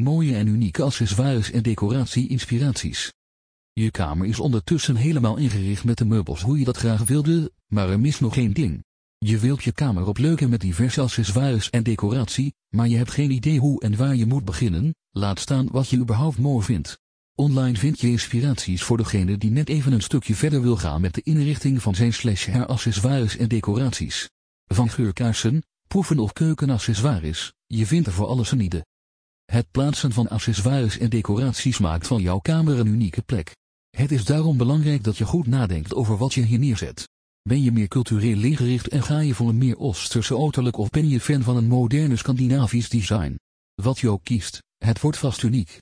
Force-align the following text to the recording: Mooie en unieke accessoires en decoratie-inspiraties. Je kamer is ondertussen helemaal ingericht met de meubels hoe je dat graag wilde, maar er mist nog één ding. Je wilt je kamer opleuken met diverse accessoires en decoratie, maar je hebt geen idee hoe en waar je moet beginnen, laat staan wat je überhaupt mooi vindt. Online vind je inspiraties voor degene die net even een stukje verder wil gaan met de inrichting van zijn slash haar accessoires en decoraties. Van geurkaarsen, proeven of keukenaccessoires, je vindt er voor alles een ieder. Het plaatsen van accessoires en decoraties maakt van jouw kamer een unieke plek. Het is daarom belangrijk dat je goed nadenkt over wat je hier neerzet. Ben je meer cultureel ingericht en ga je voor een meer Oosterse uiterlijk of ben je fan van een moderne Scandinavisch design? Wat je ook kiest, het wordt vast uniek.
Mooie 0.00 0.36
en 0.36 0.46
unieke 0.46 0.82
accessoires 0.82 1.50
en 1.50 1.62
decoratie-inspiraties. 1.62 3.12
Je 3.72 3.90
kamer 3.90 4.26
is 4.26 4.40
ondertussen 4.40 4.96
helemaal 4.96 5.36
ingericht 5.36 5.84
met 5.84 5.98
de 5.98 6.04
meubels 6.04 6.42
hoe 6.42 6.58
je 6.58 6.64
dat 6.64 6.76
graag 6.76 7.04
wilde, 7.04 7.52
maar 7.66 7.90
er 7.90 8.00
mist 8.00 8.20
nog 8.20 8.36
één 8.36 8.52
ding. 8.52 8.84
Je 9.18 9.38
wilt 9.38 9.64
je 9.64 9.72
kamer 9.72 10.06
opleuken 10.06 10.50
met 10.50 10.60
diverse 10.60 11.00
accessoires 11.00 11.70
en 11.70 11.82
decoratie, 11.82 12.54
maar 12.68 12.88
je 12.88 12.96
hebt 12.96 13.10
geen 13.10 13.30
idee 13.30 13.58
hoe 13.58 13.80
en 13.80 13.96
waar 13.96 14.16
je 14.16 14.26
moet 14.26 14.44
beginnen, 14.44 14.94
laat 15.10 15.40
staan 15.40 15.68
wat 15.70 15.88
je 15.88 15.96
überhaupt 15.96 16.38
mooi 16.38 16.64
vindt. 16.64 16.98
Online 17.34 17.76
vind 17.76 18.00
je 18.00 18.08
inspiraties 18.08 18.82
voor 18.82 18.96
degene 18.96 19.38
die 19.38 19.50
net 19.50 19.68
even 19.68 19.92
een 19.92 20.02
stukje 20.02 20.34
verder 20.34 20.62
wil 20.62 20.76
gaan 20.76 21.00
met 21.00 21.14
de 21.14 21.22
inrichting 21.22 21.82
van 21.82 21.94
zijn 21.94 22.12
slash 22.12 22.46
haar 22.46 22.66
accessoires 22.66 23.36
en 23.36 23.48
decoraties. 23.48 24.30
Van 24.66 24.90
geurkaarsen, 24.90 25.62
proeven 25.88 26.18
of 26.18 26.32
keukenaccessoires, 26.32 27.52
je 27.66 27.86
vindt 27.86 28.06
er 28.06 28.12
voor 28.12 28.26
alles 28.26 28.52
een 28.52 28.60
ieder. 28.60 28.82
Het 29.52 29.70
plaatsen 29.70 30.12
van 30.12 30.28
accessoires 30.28 30.98
en 30.98 31.10
decoraties 31.10 31.78
maakt 31.78 32.06
van 32.06 32.22
jouw 32.22 32.38
kamer 32.38 32.78
een 32.78 32.86
unieke 32.86 33.22
plek. 33.22 33.56
Het 33.96 34.12
is 34.12 34.24
daarom 34.24 34.56
belangrijk 34.56 35.04
dat 35.04 35.18
je 35.18 35.24
goed 35.24 35.46
nadenkt 35.46 35.94
over 35.94 36.16
wat 36.16 36.34
je 36.34 36.42
hier 36.42 36.58
neerzet. 36.58 37.08
Ben 37.42 37.62
je 37.62 37.72
meer 37.72 37.88
cultureel 37.88 38.42
ingericht 38.42 38.88
en 38.88 39.02
ga 39.02 39.18
je 39.18 39.34
voor 39.34 39.48
een 39.48 39.58
meer 39.58 39.78
Oosterse 39.78 40.38
uiterlijk 40.38 40.76
of 40.76 40.90
ben 40.90 41.08
je 41.08 41.20
fan 41.20 41.42
van 41.42 41.56
een 41.56 41.68
moderne 41.68 42.16
Scandinavisch 42.16 42.88
design? 42.88 43.38
Wat 43.82 43.98
je 43.98 44.08
ook 44.08 44.24
kiest, 44.24 44.58
het 44.84 45.00
wordt 45.00 45.18
vast 45.18 45.42
uniek. 45.42 45.80